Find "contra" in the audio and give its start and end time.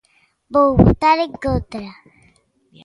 1.45-1.87